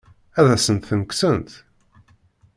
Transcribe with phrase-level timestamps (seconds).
[0.39, 1.51] Ad asent-ten-kksent?